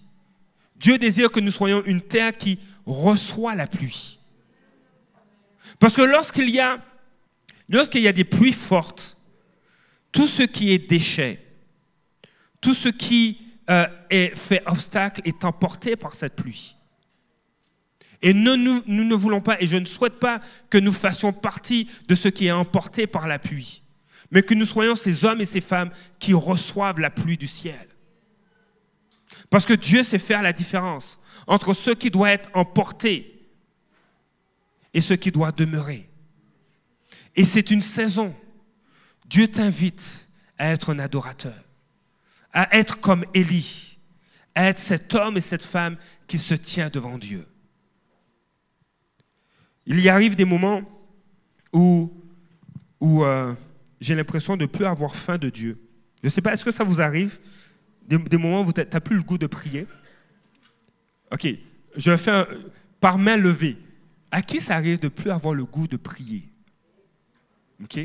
Dieu 0.77 0.99
désire 0.99 1.31
que 1.31 1.41
nous 1.41 1.53
soyons 1.53 1.85
une 1.85 2.01
terre 2.01 2.37
qui 2.37 2.59
reçoit 2.87 3.55
la 3.55 3.67
pluie. 3.67 4.19
Parce 5.79 5.95
que 5.95 6.03
lorsqu'il 6.03 6.51
y 6.51 6.59
a, 6.61 6.83
lorsqu'il 7.69 8.03
y 8.03 8.09
a 8.09 8.13
des 8.13 8.25
pluies 8.25 8.53
fortes, 8.53 9.17
tout 10.11 10.27
ce 10.27 10.43
qui 10.43 10.73
est 10.73 10.79
déchet, 10.79 11.45
tout 12.61 12.75
ce 12.75 12.89
qui 12.89 13.39
euh, 13.71 13.87
est 14.11 14.37
fait 14.37 14.63
obstacle 14.67 15.21
est 15.25 15.45
emporté 15.45 15.95
par 15.95 16.17
cette 16.17 16.35
pluie. 16.35 16.77
Et 18.21 18.35
nous, 18.35 18.57
nous, 18.57 18.83
ne 18.87 19.15
voulons 19.15 19.41
pas, 19.41 19.61
et 19.63 19.67
je 19.69 19.77
ne 19.77 19.85
souhaite 19.85 20.19
pas 20.19 20.41
que 20.69 20.77
nous 20.77 20.93
fassions 20.93 21.33
partie 21.33 21.89
de 22.09 22.17
ce 22.17 22.27
qui 22.27 22.49
est 22.49 22.53
emporté 22.53 23.07
par 23.07 23.29
la 23.29 23.39
pluie, 23.39 23.83
mais 24.33 24.43
que 24.43 24.55
nous 24.55 24.67
soyons 24.67 24.97
ces 24.97 25.25
hommes 25.25 25.41
et 25.41 25.47
ces 25.47 25.61
femmes 25.61 25.93
qui 26.19 26.35
reçoivent 26.35 26.99
la 26.99 27.11
pluie 27.11 27.39
du 27.39 27.47
ciel. 27.47 27.87
Parce 29.49 29.65
que 29.65 29.73
Dieu 29.73 30.03
sait 30.03 30.19
faire 30.19 30.43
la 30.43 30.53
différence 30.53 31.21
entre 31.47 31.73
ce 31.73 31.93
qui 31.93 32.11
doit 32.11 32.33
être 32.33 32.51
emporté 32.55 33.49
et 34.93 35.01
ce 35.01 35.15
qui 35.15 35.31
doit 35.31 35.53
demeurer. 35.53 36.11
Et 37.37 37.45
c'est 37.45 37.71
une 37.71 37.81
saison. 37.81 38.35
Dieu 39.27 39.47
t'invite 39.47 40.29
à 40.59 40.71
être 40.71 40.93
un 40.93 40.99
adorateur 40.99 41.70
à 42.53 42.77
être 42.77 43.01
comme 43.01 43.25
Élie, 43.35 43.99
à 44.55 44.67
être 44.69 44.79
cet 44.79 45.15
homme 45.15 45.37
et 45.37 45.41
cette 45.41 45.63
femme 45.63 45.97
qui 46.27 46.39
se 46.39 46.55
tient 46.55 46.89
devant 46.89 47.19
Dieu. 47.19 47.47
Il 49.87 50.01
y 50.01 50.09
arrive 50.09 50.37
des 50.37 50.45
moments 50.45 50.83
où, 51.73 52.13
où 53.01 53.25
euh, 53.25 53.55
j'ai 54.01 54.15
l'impression 54.15 54.57
de 54.57 54.63
ne 54.63 54.67
plus 54.67 54.85
avoir 54.85 55.17
faim 55.17 55.39
de 55.39 55.49
Dieu. 55.51 55.79
Je 56.23 56.29
ne 56.29 56.31
sais 56.31 56.41
pas, 56.41 56.53
est-ce 56.53 56.65
que 56.65 56.71
ça 56.71 56.85
vous 56.85 57.01
arrive? 57.01 57.39
Des, 58.07 58.37
moments 58.37 58.63
où 58.63 58.73
tu 58.73 58.81
n'as 58.81 59.01
plus 59.01 59.17
le 59.17 59.23
goût 59.23 59.39
de 59.39 59.47
prier 59.47 59.87
Ok, 61.31 61.47
je 61.97 62.17
fais 62.17 62.31
un, 62.33 62.47
par 63.01 63.19
main 63.19 63.37
levée. 63.37 63.77
À 64.33 64.43
qui 64.43 64.61
ça 64.61 64.75
arrive 64.75 64.99
de 64.99 65.07
ne 65.07 65.11
plus 65.11 65.31
avoir 65.31 65.55
le 65.55 65.65
goût 65.65 65.87
de 65.87 65.97
prier? 65.97 66.49
Ok? 67.83 67.99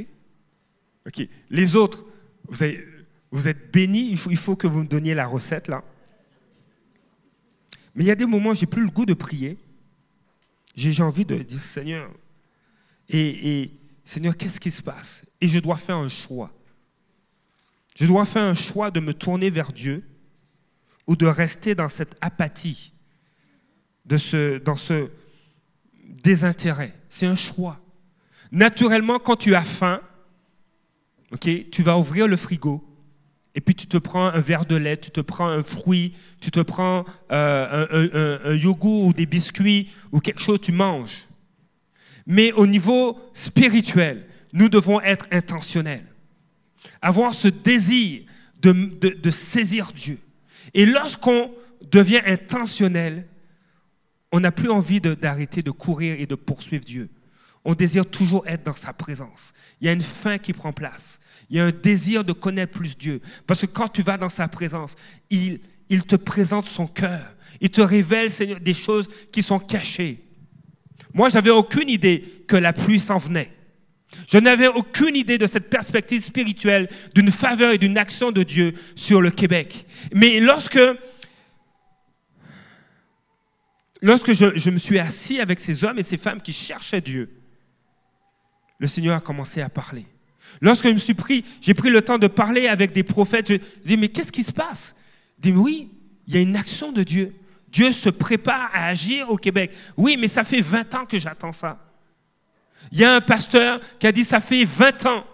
Ok, 1.08 1.28
les 1.50 1.76
autres, 1.76 2.04
vous 2.48 2.64
avez, 2.64 2.86
vous 3.32 3.48
êtes 3.48 3.72
bénis, 3.72 4.12
il 4.12 4.38
faut, 4.38 4.56
que 4.56 4.68
vous 4.68 4.84
me 4.84 4.88
donniez 4.88 5.14
la 5.14 5.28
recette 5.28 5.68
là. 5.68 5.84
Mais 7.94 8.04
il 8.04 8.08
y 8.08 8.12
a 8.12 8.16
des 8.16 8.26
moments 8.26 8.52
où 8.52 8.56
j'ai 8.56 8.66
plus 8.66 8.84
le 8.84 8.90
goût 8.90 9.06
de 9.06 9.14
prier. 9.14 9.58
J'ai 10.76 11.02
envie 11.02 11.26
de 11.26 11.36
dire 11.36 11.60
Seigneur, 11.60 12.12
et, 13.10 13.72
Seigneur, 14.04 14.36
qu'est-ce 14.36 14.60
qui 14.60 14.72
se 14.72 14.82
passe? 14.82 15.24
Et 15.40 15.48
je 15.48 15.60
dois 15.60 15.78
faire 15.78 15.98
un 15.98 16.10
choix. 16.10 16.52
Je 17.96 18.06
dois 18.06 18.26
faire 18.26 18.44
un 18.44 18.56
choix 18.56 18.92
de 18.92 19.00
me 19.00 19.14
tourner 19.14 19.50
vers 19.50 19.72
Dieu 19.72 20.04
ou 21.08 21.16
de 21.16 21.26
rester 21.26 21.76
dans 21.76 21.88
cette 21.88 22.16
apathie, 22.20 22.92
dans 24.06 24.18
ce 24.20 25.10
désintérêt. 26.04 26.94
C'est 27.10 27.26
un 27.26 27.36
choix. 27.36 27.80
Naturellement, 28.52 29.20
quand 29.20 29.38
tu 29.38 29.56
as 29.56 29.64
faim, 29.64 30.02
tu 31.40 31.84
vas 31.84 31.98
ouvrir 31.98 32.28
le 32.28 32.38
frigo 32.38 32.84
et 33.56 33.62
puis 33.62 33.74
tu 33.74 33.88
te 33.88 33.98
prends 33.98 34.28
un 34.28 34.42
verre 34.42 34.66
de 34.66 34.76
lait, 34.76 34.98
tu 34.98 35.12
te 35.12 35.22
prends 35.22 35.48
un 35.48 35.64
fruit, 35.64 36.14
tu 36.42 36.52
te 36.52 36.60
prends 36.60 37.06
euh, 37.32 38.40
un, 38.44 38.54
yogourt 38.54 39.06
ou 39.06 39.14
des 39.14 39.26
biscuits 39.26 39.90
ou 40.12 40.20
quelque 40.20 40.42
chose, 40.42 40.60
tu 40.62 40.74
manges. 40.74 41.26
Mais 42.28 42.52
au 42.52 42.68
niveau 42.68 43.18
spirituel, 43.34 44.28
nous 44.52 44.68
devons 44.68 45.00
être 45.00 45.28
intentionnels. 45.32 46.06
Avoir 47.02 47.34
ce 47.34 47.48
désir 47.48 48.24
de, 48.62 49.32
saisir 49.32 49.92
Dieu. 49.94 50.20
Et 50.74 50.86
lorsqu'on 50.86 51.52
devient 51.92 52.22
intentionnel, 52.26 53.26
on 54.32 54.42
n'a 54.42 54.52
plus 54.52 54.70
envie 54.70 55.00
d'arrêter 55.00 55.62
de 55.62 55.72
courir 55.72 56.20
et 56.20 56.26
de 56.26 56.36
poursuivre 56.36 56.84
Dieu. 56.84 57.10
On 57.64 57.74
désire 57.74 58.06
toujours 58.06 58.46
être 58.48 58.64
dans 58.64 58.74
sa 58.74 58.92
présence. 58.92 59.54
Il 59.80 59.88
y 59.88 59.90
a 59.90 59.94
une 59.94 60.02
faim 60.02 60.40
qui 60.40 60.52
prend 60.52 60.74
place. 60.74 61.20
Il 61.50 61.58
y 61.58 61.60
a 61.60 61.66
un 61.66 61.72
désir 61.72 62.24
de 62.24 62.34
connaître 62.34 62.74
plus 62.74 62.98
Dieu. 62.98 63.22
Parce 63.46 63.62
que 63.62 63.66
quand 63.66 63.88
tu 63.88 64.02
vas 64.02 64.18
dans 64.18 64.30
sa 64.30 64.48
présence, 64.48 64.96
il, 65.30 65.60
te 66.08 66.16
présente 66.16 66.68
son 66.68 66.88
cœur. 66.88 67.34
Il 67.62 67.70
te 67.70 67.82
révèle, 67.82 68.32
Seigneur, 68.32 68.60
des 68.60 68.74
choses 68.74 69.08
qui 69.32 69.44
sont 69.44 69.60
cachées. 69.60 70.20
Moi, 71.14 71.30
j'avais 71.30 71.52
aucune 71.52 71.90
idée 71.90 72.44
que 72.48 72.56
la 72.56 72.74
pluie 72.74 73.00
s'en 73.00 73.18
venait. 73.18 73.52
Je 74.30 74.38
n'avais 74.38 74.68
aucune 74.68 75.16
idée 75.16 75.38
de 75.38 75.48
cette 75.48 75.70
perspective 75.70 76.24
spirituelle, 76.24 76.90
d'une 77.14 77.32
faveur 77.32 77.72
et 77.72 77.78
d'une 77.78 77.98
action 77.98 78.32
de 78.32 78.44
Dieu 78.44 78.74
sur 78.96 79.22
le 79.22 79.30
Québec. 79.30 79.86
Mais 80.14 80.40
lorsque, 80.40 80.80
lorsque 84.02 84.34
je, 84.34 84.58
je 84.58 84.70
me 84.70 84.78
suis 84.78 85.00
assis 85.00 85.40
avec 85.40 85.60
ces 85.60 85.84
hommes 85.84 86.00
et 86.00 86.04
ces 86.04 86.18
femmes 86.18 86.42
qui 86.42 86.54
cherchaient 86.54 87.02
Dieu, 87.02 87.30
le 88.80 88.88
Seigneur 88.88 89.16
a 89.16 89.22
commencé 89.22 89.62
à 89.62 89.70
parler. 89.70 90.06
Lorsque 90.62 90.88
je 90.88 90.94
me 90.94 90.98
suis 90.98 91.14
pris, 91.14 91.44
j'ai 91.62 91.74
pris 91.74 91.90
le 91.90 92.02
temps 92.02 92.18
de 92.18 92.28
parler 92.28 92.68
avec 92.68 92.92
des 92.92 93.04
prophètes, 93.04 93.50
je 93.50 93.58
dis, 93.86 93.98
mais 93.98 94.10
qu'est-ce 94.10 94.32
qui 94.32 94.44
se 94.44 94.52
passe? 94.52 94.96
Dis, 95.40 95.52
oui, 95.52 95.92
il 96.28 96.36
y 96.36 96.38
a 96.38 96.42
une 96.42 96.56
action 96.56 96.92
de 96.92 97.04
Dieu. 97.04 97.36
Dieu 97.70 97.92
se 97.92 98.10
prépare 98.10 98.70
à 98.74 98.88
agir 98.88 99.30
au 99.30 99.38
Québec. 99.38 99.72
Oui, 99.98 100.18
mais 100.18 100.28
ça 100.28 100.44
fait 100.44 100.62
20 100.62 100.96
ans 100.96 101.06
que 101.06 101.20
j'attends 101.20 101.52
ça. 101.52 101.80
Il 102.92 103.00
y 103.00 103.04
a 103.04 103.16
un 103.16 103.22
pasteur 103.22 103.80
qui 104.00 104.08
a 104.08 104.12
dit, 104.12 104.24
ça 104.24 104.40
fait 104.40 104.64
20 104.64 105.06
ans 105.08 105.26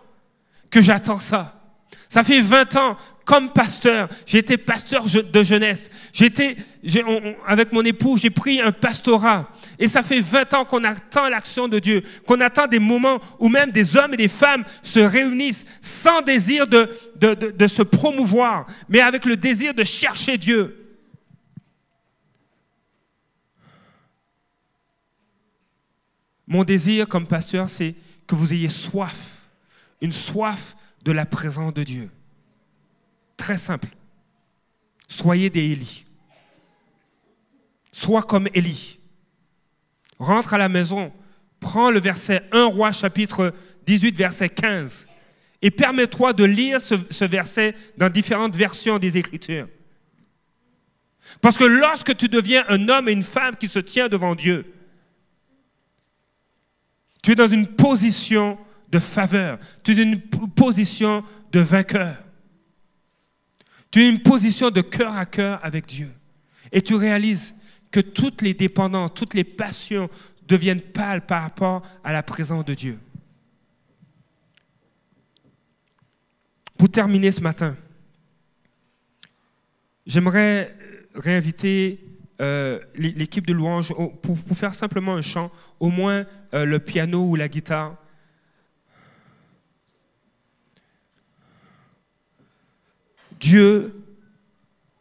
que 0.70 0.82
j'attends 0.82 1.20
ça. 1.20 1.61
Ça 2.10 2.24
fait 2.24 2.42
20 2.42 2.76
ans, 2.76 2.98
comme 3.24 3.52
pasteur, 3.52 4.10
j'ai 4.26 4.40
été 4.40 4.58
pasteur 4.58 5.06
de 5.06 5.44
jeunesse. 5.44 5.90
J'étais, 6.12 6.58
avec 7.48 7.72
mon 7.72 7.84
époux, 7.84 8.18
j'ai 8.18 8.30
pris 8.30 8.60
un 8.60 8.72
pastorat. 8.72 9.50
Et 9.80 9.88
ça 9.88 10.04
fait 10.04 10.20
20 10.20 10.54
ans 10.54 10.66
qu'on 10.66 10.84
attend 10.84 11.30
l'action 11.30 11.68
de 11.68 11.80
Dieu, 11.80 12.04
qu'on 12.26 12.42
attend 12.42 12.68
des 12.68 12.80
moments 12.80 13.22
où 13.40 13.48
même 13.48 13.72
des 13.72 13.96
hommes 13.96 14.14
et 14.14 14.18
des 14.18 14.28
femmes 14.28 14.66
se 14.84 15.00
réunissent 15.00 15.66
sans 15.80 16.22
désir 16.22 16.68
de, 16.68 16.90
de, 17.16 17.34
de 17.34 17.68
se 17.68 17.84
promouvoir, 17.84 18.66
mais 18.90 19.00
avec 19.00 19.26
le 19.26 19.38
désir 19.38 19.74
de 19.74 19.84
chercher 19.84 20.38
Dieu. 20.38 20.78
Mon 26.46 26.66
désir 26.66 27.08
comme 27.08 27.28
pasteur, 27.28 27.70
c'est 27.70 27.96
que 28.28 28.36
vous 28.36 28.52
ayez 28.52 28.68
soif, 28.68 29.48
une 30.02 30.12
soif 30.12 30.76
de 31.04 31.12
la 31.12 31.26
présence 31.26 31.74
de 31.74 31.84
Dieu. 31.84 32.10
Très 33.38 33.58
simple. 33.58 33.90
Soyez 35.08 35.50
des 35.50 35.72
Élie. 35.72 36.06
Sois 37.92 38.24
comme 38.24 38.48
Élie. 38.54 39.00
Rentre 40.20 40.54
à 40.54 40.58
la 40.58 40.70
maison, 40.70 41.12
prends 41.60 41.92
le 41.92 42.00
verset 42.00 42.44
1 42.52 42.66
roi 42.66 42.92
chapitre 42.92 43.54
18 43.86 44.16
verset 44.16 44.50
15 44.50 45.08
et 45.62 45.72
permets-toi 45.72 46.34
de 46.34 46.44
lire 46.44 46.80
ce, 46.80 46.96
ce, 47.10 47.26
verset 47.26 47.76
dans 47.98 48.10
différentes 48.10 48.56
versions 48.56 49.00
des 49.00 49.18
Écritures. 49.18 49.68
Parce 51.40 51.58
que 51.58 51.64
lorsque 51.64 52.16
tu 52.16 52.28
deviens 52.28 52.66
un 52.68 52.90
homme 52.90 53.10
et 53.10 53.14
une 53.14 53.24
femme 53.24 53.56
qui 53.56 53.68
se 53.68 53.80
tient 53.80 54.10
devant 54.10 54.36
Dieu, 54.36 54.74
tu 57.22 57.32
es 57.32 57.36
dans 57.36 57.48
une 57.48 57.68
position 57.68 58.58
de 58.92 59.00
faveur. 59.00 59.60
Tu 59.84 59.92
es 59.92 60.04
une 60.04 60.22
position 60.22 61.24
de 61.52 61.60
vainqueur. 61.60 62.16
Tu 63.90 64.02
es 64.02 64.10
une 64.10 64.22
position 64.22 64.70
de 64.70 64.82
cœur 64.82 65.16
à 65.16 65.26
cœur 65.26 65.60
avec 65.64 65.86
Dieu. 65.86 66.12
Et 66.72 66.82
tu 66.82 66.96
réalises 66.96 67.56
que 67.92 68.00
toutes 68.00 68.42
les 68.42 68.54
dépendances, 68.54 69.14
toutes 69.14 69.34
les 69.34 69.44
passions 69.44 70.10
deviennent 70.48 70.82
pâles 70.82 71.26
par 71.26 71.44
rapport 71.44 71.82
à 72.04 72.14
la 72.14 72.24
présence 72.24 72.66
de 72.66 72.74
Dieu. 72.74 73.00
Pour 76.78 76.90
terminer 76.90 77.32
ce 77.32 77.42
matin, 77.42 77.76
j'aimerais 80.06 80.76
réinviter 81.14 82.00
euh, 82.42 82.80
l'équipe 82.96 83.46
de 83.46 83.54
louange 83.54 83.94
pour, 84.24 84.38
faire 84.56 84.74
simplement 84.74 85.16
un 85.16 85.22
chant, 85.22 85.52
au 85.80 85.90
moins 85.90 86.26
euh, 86.54 86.66
le 86.66 86.80
piano 86.80 87.28
ou 87.28 87.36
la 87.36 87.48
guitare. 87.48 87.96
Dieu 93.42 94.06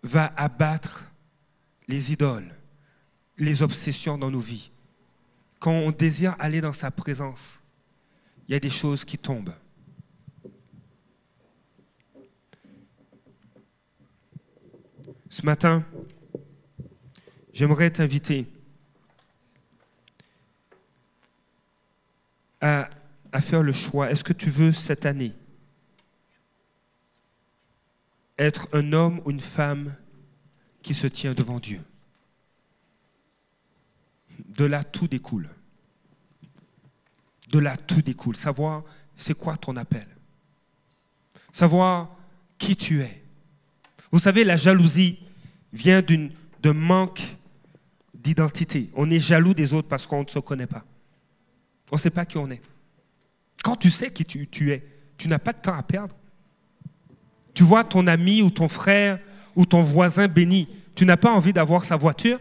va 0.02 0.32
abattre 0.35 1.04
les 1.87 2.11
idoles, 2.12 2.54
les 3.37 3.62
obsessions 3.62 4.16
dans 4.16 4.30
nos 4.30 4.40
vies. 4.40 4.70
Quand 5.59 5.73
on 5.73 5.90
désire 5.90 6.37
aller 6.38 6.62
dans 6.62 6.73
sa 6.73 6.90
présence, 6.90 7.62
il 8.49 8.52
y 8.52 8.54
a 8.54 8.61
des 8.61 8.70
choses 8.70 9.04
qui 9.04 9.18
tombent. 9.18 9.54
Ce 15.28 15.44
matin, 15.44 15.85
j'aimerais 17.52 17.90
t'inviter 17.90 18.47
à, 22.62 22.88
à, 23.32 23.40
faire 23.42 23.62
le 23.62 23.73
choix. 23.73 24.11
Est-ce 24.11 24.25
que 24.25 24.32
tu 24.32 24.50
veux 24.50 24.73
cette 24.73 25.04
année 25.04 25.35
être 28.40 28.68
un 28.73 28.92
homme 28.92 29.20
ou 29.25 29.30
une 29.30 29.40
femme 29.40 29.94
qui 30.82 30.94
se 30.94 31.06
tient 31.06 31.35
devant 31.35 31.61
Dieu 31.61 31.80
De 34.38 34.64
là, 34.64 34.82
tout 34.82 35.06
découle. 35.06 35.50
De 37.50 37.59
là, 37.59 37.76
tout 37.76 38.00
découle. 38.00 38.37
Savoir 38.37 38.82
c'est 39.14 39.35
quoi 39.35 39.56
ton 39.56 39.76
appel? 39.76 40.06
Savoir 41.52 42.16
qui 42.56 42.76
tu 42.76 43.02
es. 43.02 43.23
Vous 44.11 44.18
savez, 44.18 44.44
la 44.44 44.56
jalousie 44.56 45.18
vient 45.73 46.02
d'un 46.02 46.73
manque 46.73 47.37
d'identité. 48.14 48.90
On 48.94 49.11
est 49.11 49.20
jaloux 49.20 49.52
des 49.52 49.75
autres 49.75 49.88
parce 49.88 50.06
qu'on 50.06 50.25
ne 50.25 50.28
se 50.28 50.38
connaît 50.38 50.66
pas. 50.66 50.85
On 51.92 51.97
ne 51.97 52.00
sait 52.00 52.11
pas 52.11 52.25
qui 52.25 52.38
on 52.38 52.50
est. 52.50 52.62
Quand 53.62 53.76
tu 53.76 53.90
sais 53.90 54.11
qui 54.12 54.25
tu, 54.25 54.73
es, 54.73 54.82
tu 55.18 55.28
n'as 55.28 55.38
pas 55.38 55.52
de 55.52 55.61
temps 55.61 55.75
à 55.75 55.82
perdre. 55.82 56.16
Tu 57.54 57.62
vois 57.62 57.85
ton 57.85 58.07
ami 58.07 58.42
ou 58.42 58.50
ton 58.50 58.69
frère 58.69 59.19
ou 59.57 59.66
ton 59.66 59.83
voisin 59.83 60.28
béni, 60.28 60.69
tu 60.95 61.04
n'as 61.04 61.16
pas 61.16 61.30
envie 61.30 61.52
d'avoir 61.52 61.85
sa 61.85 61.97
voiture? 61.97 62.38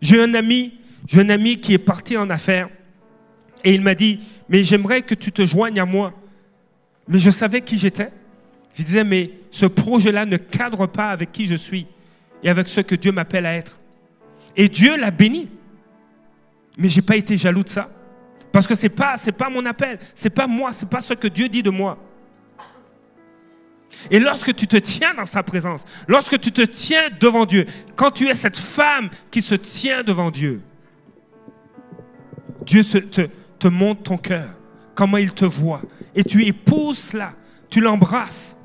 J'ai 0.00 0.22
un 0.22 0.34
ami, 0.34 0.74
j'ai 1.06 1.20
un 1.20 1.30
ami 1.30 1.60
qui 1.60 1.74
est 1.74 1.78
parti 1.78 2.16
en 2.16 2.28
affaires 2.30 2.68
et 3.64 3.72
il 3.72 3.80
m'a 3.80 3.94
dit 3.94 4.20
"Mais 4.48 4.64
j'aimerais 4.64 5.02
que 5.02 5.14
tu 5.14 5.32
te 5.32 5.46
joignes 5.46 5.78
à 5.78 5.84
moi." 5.84 6.12
Mais 7.08 7.18
je 7.18 7.30
savais 7.30 7.60
qui 7.60 7.78
j'étais. 7.78 8.10
Je 8.76 8.82
disais 8.82 9.04
"Mais 9.04 9.30
ce 9.50 9.66
projet-là 9.66 10.26
ne 10.26 10.36
cadre 10.36 10.86
pas 10.86 11.10
avec 11.10 11.32
qui 11.32 11.46
je 11.46 11.54
suis 11.54 11.86
et 12.42 12.48
avec 12.48 12.68
ce 12.68 12.80
que 12.80 12.94
Dieu 12.94 13.12
m'appelle 13.12 13.46
à 13.46 13.54
être." 13.54 13.78
Et 14.56 14.68
Dieu 14.68 14.96
l'a 14.96 15.10
béni. 15.10 15.48
Mais 16.76 16.88
je 16.88 16.96
n'ai 16.96 17.02
pas 17.02 17.16
été 17.16 17.36
jaloux 17.36 17.62
de 17.62 17.68
ça. 17.68 17.90
Parce 18.50 18.66
que 18.66 18.74
ce 18.74 18.82
n'est 18.82 18.88
pas, 18.90 19.16
pas 19.36 19.48
mon 19.48 19.64
appel. 19.64 19.98
Ce 20.14 20.24
n'est 20.24 20.30
pas 20.30 20.46
moi. 20.46 20.72
Ce 20.72 20.84
n'est 20.84 20.88
pas 20.88 21.00
ce 21.00 21.14
que 21.14 21.28
Dieu 21.28 21.48
dit 21.48 21.62
de 21.62 21.70
moi. 21.70 21.98
Et 24.10 24.18
lorsque 24.18 24.54
tu 24.54 24.66
te 24.66 24.76
tiens 24.76 25.14
dans 25.14 25.26
sa 25.26 25.42
présence, 25.42 25.84
lorsque 26.08 26.38
tu 26.40 26.52
te 26.52 26.62
tiens 26.62 27.08
devant 27.20 27.44
Dieu, 27.44 27.66
quand 27.96 28.10
tu 28.10 28.28
es 28.28 28.34
cette 28.34 28.58
femme 28.58 29.10
qui 29.30 29.42
se 29.42 29.54
tient 29.54 30.02
devant 30.02 30.30
Dieu, 30.30 30.62
Dieu 32.64 32.84
te, 32.84 33.68
montre 33.68 34.02
ton 34.02 34.16
cœur, 34.16 34.48
comment 34.94 35.16
il 35.16 35.32
te 35.32 35.44
voit. 35.44 35.82
Et 36.14 36.24
tu 36.24 36.44
épouses 36.44 36.98
cela, 36.98 37.32
tu 37.70 37.80
l'embrasses. 37.80 38.56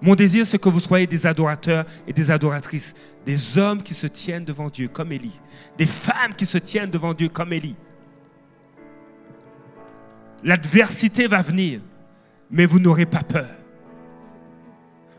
Mon 0.00 0.14
désir, 0.14 0.46
c'est 0.46 0.58
que 0.58 0.68
vous 0.68 0.80
soyez 0.80 1.06
des 1.06 1.26
adorateurs 1.26 1.84
et 2.06 2.12
des 2.12 2.30
adoratrices, 2.30 2.94
des 3.26 3.58
hommes 3.58 3.82
qui 3.82 3.94
se 3.94 4.06
tiennent 4.06 4.44
devant 4.44 4.68
Dieu 4.68 4.88
comme 4.88 5.12
Élie, 5.12 5.38
des 5.76 5.86
femmes 5.86 6.34
qui 6.34 6.46
se 6.46 6.58
tiennent 6.58 6.90
devant 6.90 7.12
Dieu 7.12 7.28
comme 7.28 7.52
Élie. 7.52 7.76
L'adversité 10.42 11.26
va 11.26 11.42
venir, 11.42 11.80
mais 12.50 12.66
vous 12.66 12.78
n'aurez 12.80 13.06
pas 13.06 13.22
peur. 13.22 13.48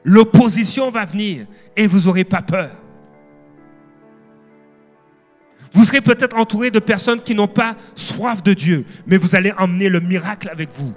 L'opposition 0.03 0.89
va 0.91 1.05
venir 1.05 1.45
et 1.75 1.87
vous 1.87 2.01
n'aurez 2.01 2.23
pas 2.23 2.41
peur. 2.41 2.71
Vous 5.73 5.85
serez 5.85 6.01
peut-être 6.01 6.35
entouré 6.35 6.69
de 6.69 6.79
personnes 6.79 7.21
qui 7.21 7.33
n'ont 7.33 7.47
pas 7.47 7.75
soif 7.95 8.43
de 8.43 8.53
Dieu, 8.53 8.85
mais 9.05 9.17
vous 9.17 9.35
allez 9.35 9.53
emmener 9.57 9.89
le 9.89 10.01
miracle 10.01 10.49
avec 10.49 10.69
vous 10.73 10.93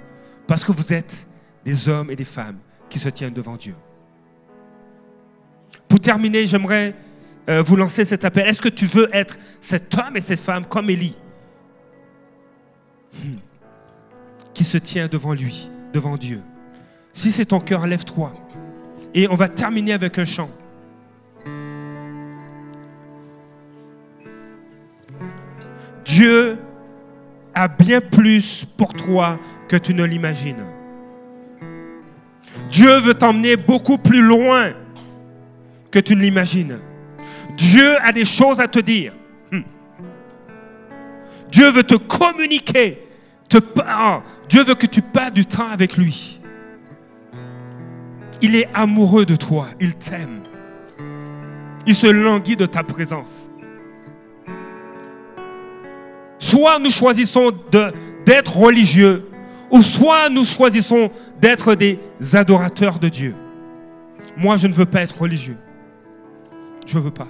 parce 0.47 0.63
que 0.63 0.71
vous 0.71 0.91
êtes 0.91 1.27
des 1.63 1.87
hommes 1.87 2.11
et 2.11 2.15
des 2.15 2.25
femmes 2.25 2.57
qui 2.89 2.99
se 2.99 3.09
tiennent 3.09 3.33
devant 3.33 3.55
Dieu. 3.55 3.75
Pour 5.87 5.99
terminer, 5.99 6.45
j'aimerais 6.45 6.93
euh, 7.47 7.61
vous 7.61 7.75
lancer 7.75 8.05
cet 8.05 8.25
appel. 8.25 8.47
Est-ce 8.47 8.61
que 8.61 8.69
tu 8.69 8.85
veux 8.85 9.09
être 9.13 9.37
cet 9.61 9.95
homme 9.95 10.17
et 10.17 10.21
cette 10.21 10.39
femme 10.39 10.65
comme 10.65 10.89
Élie 10.89 11.17
hmm. 13.13 13.35
qui 14.53 14.63
se 14.63 14.77
tient 14.77 15.07
devant 15.07 15.33
lui, 15.33 15.69
devant 15.95 16.17
Dieu 16.17 16.41
Si 17.13 17.31
c'est 17.31 17.45
ton 17.45 17.61
cœur, 17.61 17.87
lève-toi. 17.87 18.33
Et 19.13 19.29
on 19.29 19.35
va 19.35 19.47
terminer 19.47 19.93
avec 19.93 20.19
un 20.19 20.25
chant. 20.25 20.49
Dieu 26.03 26.57
a 27.53 27.69
bien 27.69 28.01
plus 28.01 28.65
pour 28.77 28.93
toi 28.93 29.39
que 29.69 29.77
tu 29.77 29.93
ne 29.93 30.03
l'imagines. 30.03 30.65
Dieu 32.69 32.99
veut 32.99 33.13
t'emmener 33.13 33.55
beaucoup 33.55 33.97
plus 33.97 34.21
loin 34.21 34.73
que 35.91 35.99
tu 35.99 36.13
ne 36.13 36.21
l'imagines. 36.21 36.77
Dieu 37.55 37.95
a 38.01 38.11
des 38.11 38.25
choses 38.25 38.59
à 38.59 38.67
te 38.67 38.79
dire. 38.79 39.13
Hmm. 39.49 39.61
Dieu 41.49 41.71
veut 41.71 41.83
te 41.83 41.95
communiquer. 41.95 43.04
Te, 43.49 43.57
Dieu 44.49 44.63
veut 44.63 44.75
que 44.75 44.87
tu 44.87 45.01
passes 45.01 45.33
du 45.33 45.45
temps 45.45 45.69
avec 45.69 45.97
lui. 45.97 46.39
Il 48.41 48.55
est 48.55 48.67
amoureux 48.73 49.25
de 49.25 49.35
toi. 49.35 49.67
Il 49.79 49.95
t'aime. 49.95 50.41
Il 51.87 51.95
se 51.95 52.07
languit 52.07 52.55
de 52.55 52.65
ta 52.65 52.83
présence. 52.83 53.49
Soit 56.39 56.79
nous 56.79 56.91
choisissons 56.91 57.51
d'être 58.25 58.57
religieux, 58.57 59.29
ou 59.71 59.81
soit 59.81 60.29
nous 60.29 60.45
choisissons 60.45 61.11
d'être 61.39 61.75
des 61.75 61.99
adorateurs 62.33 62.99
de 62.99 63.09
Dieu. 63.09 63.35
Moi, 64.37 64.57
je 64.57 64.67
ne 64.67 64.73
veux 64.73 64.85
pas 64.85 65.01
être 65.01 65.21
religieux. 65.21 65.57
Je 66.85 66.97
ne 66.97 67.03
veux 67.03 67.11
pas. 67.11 67.27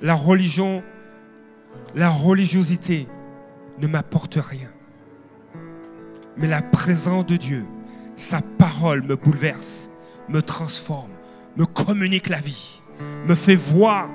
La 0.00 0.14
religion, 0.14 0.82
la 1.94 2.10
religiosité 2.10 3.06
ne 3.78 3.86
m'apporte 3.86 4.38
rien. 4.40 4.68
Mais 6.36 6.48
la 6.48 6.62
présence 6.62 7.26
de 7.26 7.36
Dieu, 7.36 7.66
sa 8.16 8.40
parole 8.40 9.02
me 9.02 9.16
bouleverse, 9.16 9.90
me 10.28 10.42
transforme, 10.42 11.10
me 11.56 11.66
communique 11.66 12.28
la 12.28 12.40
vie, 12.40 12.80
me 13.26 13.34
fait 13.34 13.56
voir 13.56 14.08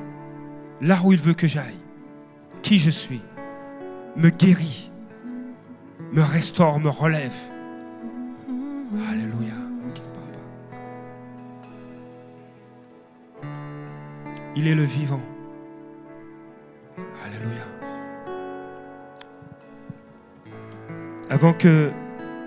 là 0.82 1.00
où 1.04 1.12
il 1.12 1.20
veut 1.20 1.34
que 1.34 1.48
j'aille, 1.48 1.80
qui 2.62 2.80
je 2.80 2.90
suis, 2.90 3.22
me 4.16 4.30
guérit, 4.30 4.92
me 6.14 6.22
restaure, 6.22 6.80
me 6.80 6.90
relève. 6.90 7.36
Alléluia. 9.10 9.54
Il 14.58 14.70
est 14.70 14.76
le 14.76 14.84
vivant. 14.84 15.20
Alléluia. 17.26 17.66
Avant 21.30 21.52
que 21.52 21.92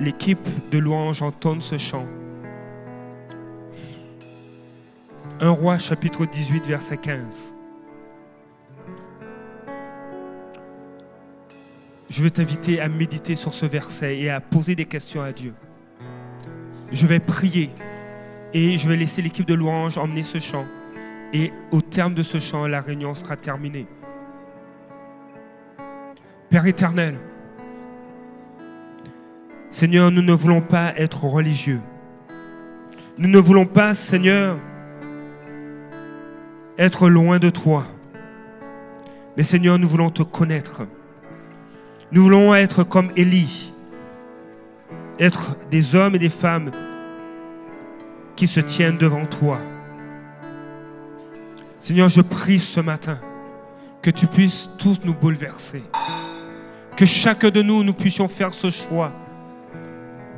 l'équipe 0.01 0.49
de 0.71 0.79
louange 0.79 1.23
entonne 1.23 1.61
ce 1.61 1.79
chant, 1.79 2.07
1 5.41 5.51
roi 5.51 5.79
chapitre 5.79 6.27
18 6.27 6.67
verset 6.67 6.97
15. 6.97 7.55
Je 12.11 12.23
vais 12.23 12.31
t'inviter 12.31 12.81
à 12.81 12.89
méditer 12.89 13.37
sur 13.37 13.55
ce 13.55 13.67
verset 13.67 14.19
et 14.19 14.31
à 14.31 14.41
poser 14.41 14.75
des 14.75 14.87
questions 14.87 15.23
à 15.23 15.33
Dieu. 15.33 15.55
Je 16.91 17.07
vais 17.07 17.21
prier 17.21 17.71
et 18.55 18.79
je 18.79 18.89
vais 18.89 18.97
laisser 18.97 19.23
l'équipe 19.23 19.47
de 19.47 19.55
louange 19.55 19.99
emmener 19.99 20.23
ce 20.23 20.41
chant. 20.41 20.65
Et 21.33 21.53
au 21.71 21.83
terme 21.83 22.15
de 22.15 22.23
ce 22.23 22.41
chant, 22.41 22.67
la 22.67 22.81
réunion 22.81 23.15
sera 23.15 23.37
terminée. 23.37 23.87
Père 26.49 26.67
éternel, 26.67 27.19
Seigneur, 29.71 30.11
nous 30.11 30.23
ne 30.23 30.33
voulons 30.33 30.63
pas 30.63 30.95
être 30.97 31.25
religieux. 31.25 31.81
Nous 33.19 33.29
ne 33.29 33.39
voulons 33.39 33.67
pas, 33.67 33.95
Seigneur, 33.95 34.57
être 36.79 37.09
loin 37.09 37.39
de 37.39 37.51
toi. 37.51 37.85
Mais 39.37 39.43
Seigneur, 39.43 39.79
nous 39.79 39.89
voulons 39.89 40.11
te 40.11 40.23
connaître. 40.23 40.83
Nous 42.13 42.23
voulons 42.23 42.55
être 42.55 42.83
comme 42.83 43.11
Élie, 43.17 43.73
être 45.19 45.57
des 45.71 45.95
hommes 45.95 46.15
et 46.15 46.19
des 46.19 46.31
femmes 46.31 46.71
qui 48.37 48.47
se 48.47 48.61
tiennent 48.61 48.97
devant 48.97 49.27
toi. 49.27 49.59
Seigneur, 51.83 52.09
je 52.09 52.23
prie 52.23 52.59
ce 52.59 52.81
matin 52.81 53.19
que 54.01 54.11
tu 54.11 54.27
puisses 54.27 54.71
tous 54.79 55.01
nous 55.05 55.15
bouleverser. 55.15 55.83
Que 56.97 57.05
chacun 57.05 57.51
de 57.51 57.61
nous, 57.63 57.85
nous 57.85 57.93
puissions 57.93 58.29
faire 58.29 58.55
ce 58.55 58.71
choix 58.71 59.13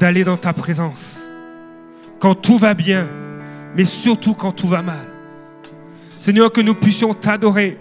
d'aller 0.01 0.25
dans 0.25 0.39
ta 0.39 0.53
présence. 0.55 1.21
Quand 2.19 2.35
tout 2.35 2.57
va 2.57 2.75
bien, 2.75 3.07
mais 3.77 3.85
surtout 3.85 4.35
quand 4.35 4.51
tout 4.51 4.67
va 4.67 4.83
mal. 4.83 5.07
Seigneur, 6.19 6.51
que 6.51 6.61
nous 6.61 6.75
puissions 6.75 7.15
t'adorer, 7.15 7.79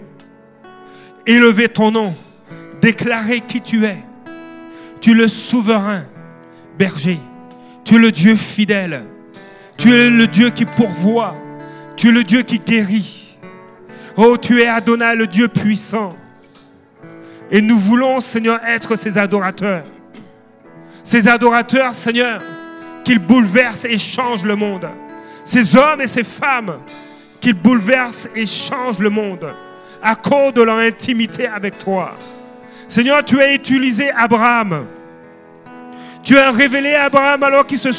élever 1.26 1.68
ton 1.68 1.90
nom, 1.90 2.14
déclarer 2.80 3.40
qui 3.40 3.60
tu 3.60 3.84
es. 3.84 3.98
Tu 5.00 5.12
es 5.12 5.14
le 5.14 5.28
souverain 5.28 6.04
berger. 6.78 7.18
Tu 7.84 7.96
es 7.96 7.98
le 7.98 8.12
Dieu 8.12 8.36
fidèle. 8.36 9.02
Tu 9.78 9.90
es 9.92 10.10
le 10.10 10.26
Dieu 10.26 10.50
qui 10.50 10.66
pourvoit. 10.66 11.34
Tu 11.96 12.08
es 12.08 12.12
le 12.12 12.22
Dieu 12.22 12.42
qui 12.42 12.58
guérit. 12.58 13.38
Oh, 14.16 14.36
tu 14.36 14.60
es 14.60 14.66
Adonai, 14.66 15.16
le 15.16 15.26
Dieu 15.26 15.48
puissant. 15.48 16.10
Et 17.50 17.62
nous 17.62 17.78
voulons, 17.78 18.20
Seigneur, 18.20 18.60
être 18.64 18.96
ces 18.96 19.16
adorateurs. 19.16 19.84
Ces 21.10 21.26
adorateurs, 21.26 21.92
Seigneur, 21.92 22.40
qu'ils 23.02 23.18
bouleversent 23.18 23.84
et 23.84 23.98
changent 23.98 24.44
le 24.44 24.54
monde. 24.54 24.86
Ces 25.44 25.74
hommes 25.74 26.00
et 26.00 26.06
ces 26.06 26.22
femmes 26.22 26.78
qu'ils 27.40 27.54
bouleversent 27.54 28.28
et 28.36 28.46
changent 28.46 29.00
le 29.00 29.10
monde 29.10 29.52
à 30.00 30.14
cause 30.14 30.54
de 30.54 30.62
leur 30.62 30.78
intimité 30.78 31.48
avec 31.48 31.76
toi. 31.80 32.12
Seigneur, 32.86 33.24
tu 33.24 33.42
as 33.42 33.52
utilisé 33.52 34.12
Abraham. 34.12 34.86
Tu 36.22 36.38
as 36.38 36.52
révélé 36.52 36.94
à 36.94 37.06
Abraham 37.06 37.42
alors 37.42 37.66
qu'il 37.66 37.80
se 37.80 37.90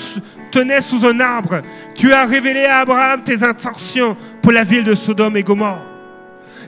tenait 0.50 0.80
sous 0.80 1.06
un 1.06 1.19
arbre. 1.19 1.63
Tu 1.95 2.13
as 2.13 2.26
révélé 2.26 2.63
à 2.63 2.78
Abraham 2.78 3.24
tes 3.26 3.43
intentions 3.43 4.15
pour 4.41 4.54
la 4.54 4.63
ville 4.63 4.86
de 4.86 4.95
Sodome 4.95 5.36
et 5.36 5.43
Gomorre. 5.43 5.84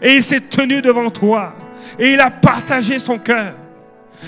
Et 0.01 0.15
il 0.15 0.23
s'est 0.23 0.41
tenu 0.41 0.81
devant 0.81 1.09
toi. 1.09 1.55
Et 1.97 2.11
il 2.11 2.19
a 2.19 2.29
partagé 2.29 2.99
son 2.99 3.17
cœur. 3.17 3.53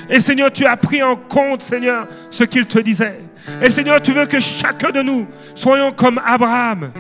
Et 0.10 0.20
Seigneur, 0.20 0.52
tu 0.52 0.66
as 0.66 0.78
pris 0.78 1.02
en 1.02 1.16
compte, 1.16 1.62
Seigneur, 1.62 2.08
ce 2.30 2.44
qu'il 2.44 2.66
te 2.66 2.80
disait. 2.80 3.20
Et 3.62 3.70
Seigneur, 3.70 4.02
tu 4.02 4.12
veux 4.12 4.26
que 4.26 4.40
chacun 4.40 4.92
de 4.92 5.02
nous 5.02 5.28
soyons 5.54 5.92
comme 5.92 6.20
Abraham. 6.26 6.92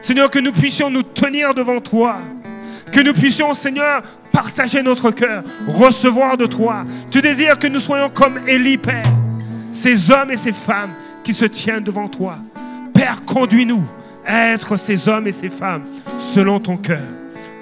Seigneur, 0.00 0.30
que 0.30 0.38
nous 0.38 0.52
puissions 0.52 0.90
nous 0.90 1.02
tenir 1.02 1.54
devant 1.54 1.80
toi. 1.80 2.18
Que 2.92 3.00
nous 3.00 3.12
puissions, 3.12 3.54
Seigneur, 3.54 4.02
partager 4.32 4.82
notre 4.82 5.10
cœur, 5.10 5.42
recevoir 5.66 6.36
de 6.36 6.46
toi. 6.46 6.84
Tu 7.10 7.20
désires 7.20 7.58
que 7.58 7.66
nous 7.66 7.80
soyons 7.80 8.10
comme 8.10 8.46
Élie, 8.46 8.78
Père. 8.78 9.02
Ces 9.72 10.10
hommes 10.10 10.30
et 10.30 10.36
ces 10.36 10.52
femmes 10.52 10.90
qui 11.24 11.34
se 11.34 11.44
tiennent 11.44 11.84
devant 11.84 12.08
toi. 12.08 12.38
Père, 12.94 13.22
conduis-nous 13.26 13.82
à 14.26 14.48
être 14.48 14.76
ces 14.76 15.08
hommes 15.08 15.26
et 15.26 15.32
ces 15.32 15.48
femmes 15.48 15.84
selon 16.34 16.60
ton 16.60 16.76
cœur. 16.76 17.02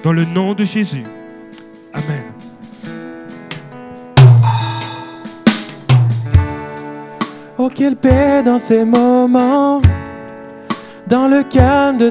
Dans 0.02 0.12
le 0.12 0.24
nom 0.24 0.54
de 0.54 0.64
Jésus. 0.64 1.04
Amen. 1.92 2.33
Quelle 7.72 7.96
paix 7.96 8.42
dans 8.44 8.58
ces 8.58 8.84
moments, 8.84 9.80
dans 11.06 11.28
le 11.28 11.42
calme 11.42 11.96
de 11.96 12.02